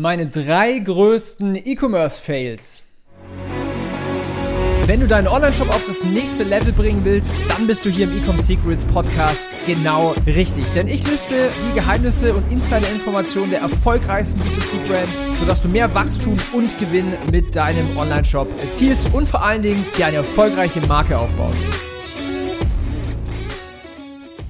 [0.00, 2.82] Meine drei größten E-Commerce-Fails.
[4.86, 8.16] Wenn du deinen Online-Shop auf das nächste Level bringen willst, dann bist du hier im
[8.16, 10.64] Ecom Secrets Podcast genau richtig.
[10.72, 16.78] Denn ich lüfte die Geheimnisse und Insider-Informationen der erfolgreichsten B2C-Brands, sodass du mehr Wachstum und
[16.78, 21.87] Gewinn mit deinem Online-Shop erzielst und vor allen Dingen dir eine erfolgreiche Marke aufbaust.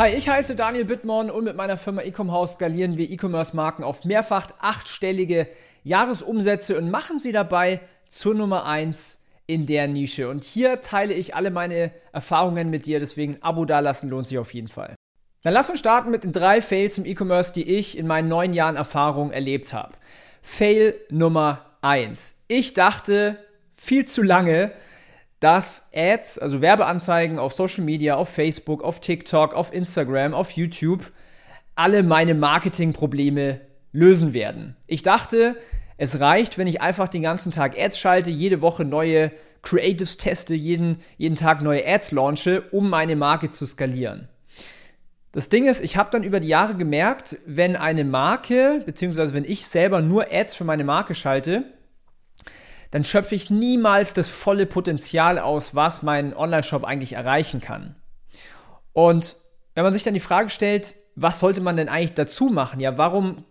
[0.00, 4.06] Hi, ich heiße Daniel Bittmann und mit meiner Firma Ecom House skalieren wir E-Commerce-Marken auf
[4.06, 5.46] mehrfach achtstellige
[5.84, 10.30] Jahresumsätze und machen sie dabei zur Nummer 1 in der Nische.
[10.30, 14.54] Und hier teile ich alle meine Erfahrungen mit dir, deswegen Abo dalassen lohnt sich auf
[14.54, 14.94] jeden Fall.
[15.42, 18.54] Dann lass uns starten mit den drei Fails im E-Commerce, die ich in meinen neun
[18.54, 19.92] Jahren Erfahrung erlebt habe.
[20.40, 22.44] Fail Nummer 1.
[22.48, 23.36] Ich dachte
[23.76, 24.72] viel zu lange,
[25.40, 31.10] dass Ads, also Werbeanzeigen auf Social Media, auf Facebook, auf TikTok, auf Instagram, auf YouTube,
[31.74, 33.60] alle meine Marketingprobleme
[33.92, 34.76] lösen werden.
[34.86, 35.56] Ich dachte,
[35.96, 40.54] es reicht, wenn ich einfach den ganzen Tag Ads schalte, jede Woche neue Creatives teste,
[40.54, 44.28] jeden, jeden Tag neue Ads launche, um meine Marke zu skalieren.
[45.32, 49.44] Das Ding ist, ich habe dann über die Jahre gemerkt, wenn eine Marke, beziehungsweise wenn
[49.44, 51.64] ich selber nur Ads für meine Marke schalte,
[52.90, 57.94] dann schöpfe ich niemals das volle Potenzial aus, was mein Online-Shop eigentlich erreichen kann.
[58.92, 59.36] Und
[59.74, 62.80] wenn man sich dann die Frage stellt, was sollte man denn eigentlich dazu machen?
[62.80, 63.44] Ja, warum,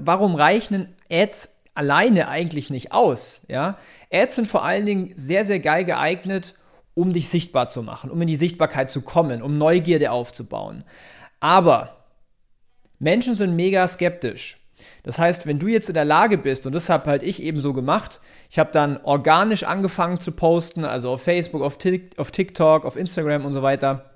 [0.00, 3.40] warum reichen Ads alleine eigentlich nicht aus?
[3.48, 3.78] Ja,
[4.12, 6.54] Ads sind vor allen Dingen sehr, sehr geil geeignet,
[6.94, 10.84] um dich sichtbar zu machen, um in die Sichtbarkeit zu kommen, um Neugierde aufzubauen.
[11.40, 12.04] Aber
[12.98, 14.58] Menschen sind mega skeptisch.
[15.02, 17.60] Das heißt, wenn du jetzt in der Lage bist, und das habe halt ich eben
[17.60, 21.78] so gemacht, ich habe dann organisch angefangen zu posten, also auf Facebook, auf,
[22.16, 24.10] auf TikTok, auf Instagram und so weiter,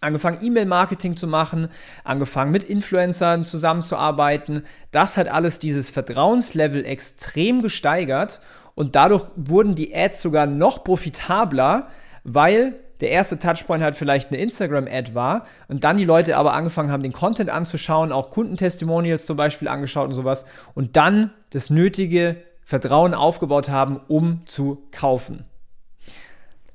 [0.00, 1.68] angefangen E-Mail-Marketing zu machen,
[2.04, 4.64] angefangen mit Influencern zusammenzuarbeiten.
[4.90, 8.40] Das hat alles dieses Vertrauenslevel extrem gesteigert
[8.74, 11.88] und dadurch wurden die Ads sogar noch profitabler,
[12.24, 16.92] weil der erste Touchpoint halt vielleicht eine Instagram-Ad war und dann die Leute aber angefangen
[16.92, 22.36] haben, den Content anzuschauen, auch Kundentestimonials zum Beispiel angeschaut und sowas und dann das nötige
[22.62, 25.44] Vertrauen aufgebaut haben, um zu kaufen.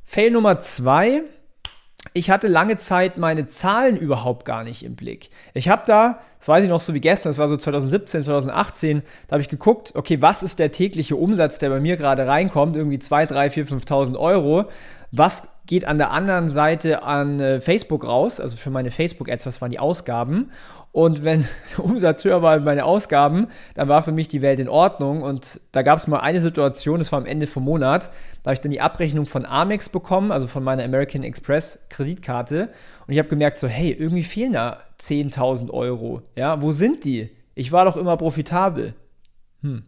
[0.03, 1.23] Fail Nummer zwei.
[2.13, 5.29] Ich hatte lange Zeit meine Zahlen überhaupt gar nicht im Blick.
[5.53, 9.03] Ich habe da, das weiß ich noch so wie gestern, das war so 2017, 2018,
[9.27, 12.75] da habe ich geguckt, okay, was ist der tägliche Umsatz, der bei mir gerade reinkommt,
[12.75, 14.65] irgendwie 2, 3, 4, 5.000 Euro.
[15.11, 19.61] Was geht an der anderen Seite an äh, Facebook raus, also für meine Facebook-Ads, was
[19.61, 20.51] waren die Ausgaben.
[20.91, 21.41] Und wenn
[21.77, 25.21] der Umsatz höher war als meine Ausgaben, dann war für mich die Welt in Ordnung.
[25.21, 28.09] Und da gab es mal eine Situation, das war am Ende vom Monat,
[28.41, 32.69] da habe ich dann die Abrechnung von Amex bekommen, also von meiner American Express Kreditkarte.
[33.05, 36.21] Und ich habe gemerkt, so, hey, irgendwie fehlen da 10.000 Euro.
[36.35, 37.29] Ja, wo sind die?
[37.53, 38.93] Ich war doch immer profitabel.
[39.67, 39.83] Hm.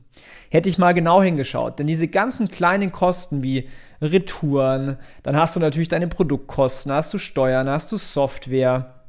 [0.49, 1.79] Hätte ich mal genau hingeschaut.
[1.79, 3.69] Denn diese ganzen kleinen Kosten wie
[4.01, 9.05] Retouren, dann hast du natürlich deine Produktkosten, hast du Steuern, hast du Software,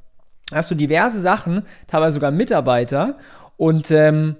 [0.52, 3.16] hast du diverse Sachen, teilweise sogar Mitarbeiter.
[3.56, 4.36] Und ähm,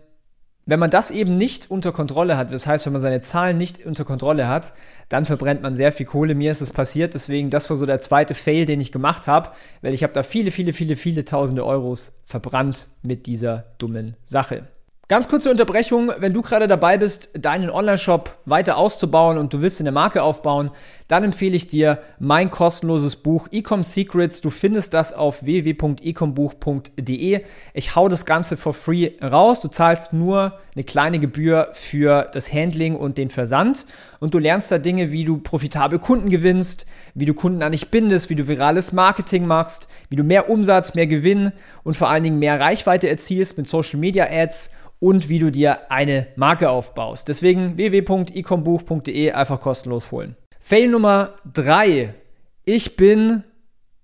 [0.66, 3.84] wenn man das eben nicht unter Kontrolle hat, das heißt, wenn man seine Zahlen nicht
[3.84, 4.72] unter Kontrolle hat,
[5.08, 6.36] dann verbrennt man sehr viel Kohle.
[6.36, 9.50] Mir ist das passiert, deswegen das war so der zweite Fail, den ich gemacht habe,
[9.82, 14.68] weil ich habe da viele, viele, viele, viele tausende Euros verbrannt mit dieser dummen Sache.
[15.10, 19.80] Ganz kurze Unterbrechung, wenn du gerade dabei bist, deinen Online-Shop weiter auszubauen und du willst
[19.80, 20.70] eine Marke aufbauen,
[21.08, 24.40] dann empfehle ich dir mein kostenloses Buch Ecom Secrets.
[24.40, 27.40] Du findest das auf www.ecombuch.de.
[27.74, 29.60] Ich hau das Ganze for free raus.
[29.60, 33.86] Du zahlst nur eine kleine Gebühr für das Handling und den Versand
[34.20, 37.90] und du lernst da Dinge, wie du profitable Kunden gewinnst, wie du Kunden an dich
[37.90, 41.50] bindest, wie du virales Marketing machst, wie du mehr Umsatz, mehr Gewinn
[41.82, 45.90] und vor allen Dingen mehr Reichweite erzielst mit Social Media Ads und wie du dir
[45.90, 47.26] eine Marke aufbaust.
[47.26, 50.36] Deswegen www.ecombuch.de einfach kostenlos holen.
[50.60, 52.14] Fail Nummer 3.
[52.64, 53.42] Ich bin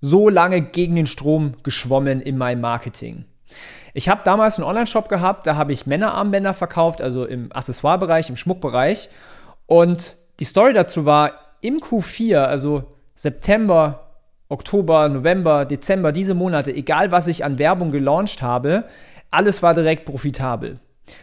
[0.01, 3.27] so lange gegen den Strom geschwommen in meinem Marketing.
[3.95, 8.37] Ich habe damals einen Online-Shop gehabt, da habe ich Männerarmbänder verkauft, also im Accessoire-Bereich, im
[8.37, 9.09] Schmuckbereich.
[9.67, 11.33] Und die Story dazu war,
[11.63, 12.85] im Q4, also
[13.15, 14.11] September,
[14.49, 18.85] Oktober, November, Dezember, diese Monate, egal was ich an Werbung gelauncht habe,
[19.31, 20.79] alles war direkt profitabel.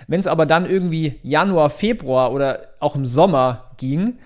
[0.07, 4.18] Wenn es aber dann irgendwie Januar, Februar oder auch im Sommer ging,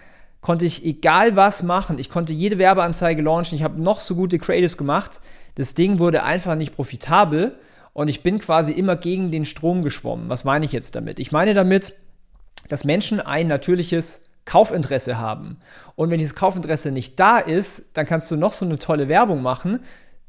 [0.42, 2.00] konnte ich egal was machen.
[2.00, 3.56] Ich konnte jede Werbeanzeige launchen.
[3.56, 5.20] Ich habe noch so gute Creatives gemacht.
[5.56, 7.58] Das Ding wurde einfach nicht profitabel
[7.94, 10.30] und ich bin quasi immer gegen den Strom geschwommen.
[10.30, 11.20] Was meine ich jetzt damit?
[11.20, 11.94] Ich meine damit,
[12.70, 15.58] dass Menschen ein natürliches Kaufinteresse haben.
[15.96, 19.42] Und wenn dieses Kaufinteresse nicht da ist, dann kannst du noch so eine tolle Werbung
[19.42, 19.80] machen.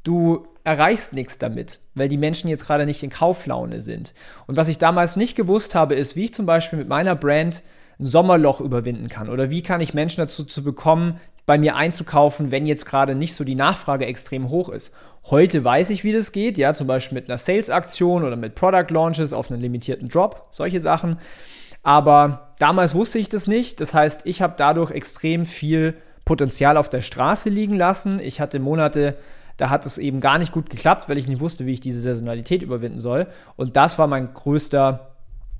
[0.03, 4.13] Du erreichst nichts damit, weil die Menschen jetzt gerade nicht in Kauflaune sind.
[4.45, 7.63] Und was ich damals nicht gewusst habe, ist, wie ich zum Beispiel mit meiner Brand
[7.99, 12.51] ein Sommerloch überwinden kann oder wie kann ich Menschen dazu zu bekommen, bei mir einzukaufen,
[12.51, 14.91] wenn jetzt gerade nicht so die Nachfrage extrem hoch ist.
[15.31, 18.89] Heute weiß ich, wie das geht, ja, zum Beispiel mit einer Sales-Aktion oder mit Product
[18.89, 21.17] Launches auf einen limitierten Drop, solche Sachen.
[21.81, 23.81] Aber damals wusste ich das nicht.
[23.81, 25.95] Das heißt, ich habe dadurch extrem viel
[26.25, 28.19] Potenzial auf der Straße liegen lassen.
[28.19, 29.15] Ich hatte Monate,
[29.59, 31.99] da hat es eben gar nicht gut geklappt, weil ich nicht wusste, wie ich diese
[31.99, 33.27] Saisonalität überwinden soll.
[33.57, 35.15] Und das war mein größter,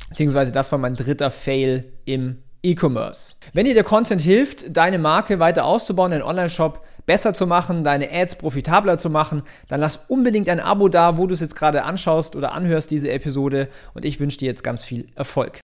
[0.09, 3.35] beziehungsweise das war mein dritter Fail im E-Commerce.
[3.53, 8.09] Wenn dir der Content hilft, deine Marke weiter auszubauen, deinen Online-Shop besser zu machen, deine
[8.09, 11.83] Ads profitabler zu machen, dann lass unbedingt ein Abo da, wo du es jetzt gerade
[11.83, 13.67] anschaust oder anhörst, diese Episode.
[13.93, 15.59] Und ich wünsche dir jetzt ganz viel Erfolg.